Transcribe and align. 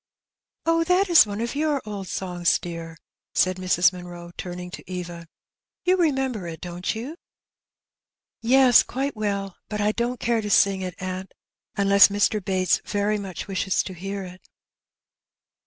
'''^Oh, 0.65 0.83
that 0.87 1.11
is 1.11 1.27
one 1.27 1.39
of 1.41 1.53
your 1.53 1.79
old 1.85 2.07
songs, 2.07 2.57
dear," 2.57 2.97
said 3.35 3.57
Mrs. 3.57 3.93
Munroe, 3.93 4.31
turning 4.35 4.71
to 4.71 4.91
Eva. 4.91 5.27
'^You 5.85 5.95
remember 5.99 6.47
it, 6.47 6.59
don't 6.59 6.95
you?" 6.95 7.17
"Yes, 8.41 8.81
quite 8.81 9.15
well; 9.15 9.57
biit 9.69 9.79
I 9.79 9.91
don't 9.91 10.19
care 10.19 10.41
to 10.41 10.49
sing 10.49 10.81
it, 10.81 10.99
aunt, 10.99 11.35
unless 11.75 12.07
Mr. 12.07 12.43
Bates 12.43 12.81
very 12.83 13.19
much 13.19 13.47
wishes 13.47 13.83
to 13.83 13.93
hear 13.93 14.21
it." 14.23 14.41
256 14.41 14.47
Heb 14.47 14.47
Bennt. 14.47 15.49